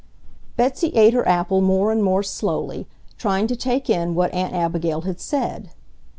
[0.57, 2.87] Betsy ate her apple more and more slowly,
[3.19, 5.69] trying to take in what Aunt Abigail had said.